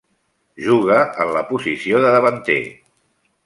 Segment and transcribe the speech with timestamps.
[0.67, 2.61] Juga en la posició de davanter.